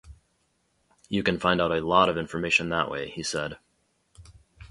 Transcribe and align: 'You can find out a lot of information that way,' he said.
'You 1.09 1.21
can 1.21 1.37
find 1.37 1.61
out 1.61 1.71
a 1.71 1.79
lot 1.85 2.09
of 2.09 2.17
information 2.17 2.69
that 2.69 2.89
way,' 2.89 3.11
he 3.11 3.21
said. 3.21 3.59